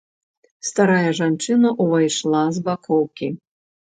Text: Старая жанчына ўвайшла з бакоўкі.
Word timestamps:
Старая 0.69 1.11
жанчына 1.19 1.73
ўвайшла 1.85 2.41
з 2.57 2.65
бакоўкі. 2.71 3.29